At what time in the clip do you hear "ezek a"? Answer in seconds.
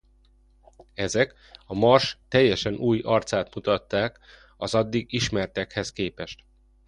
0.93-1.73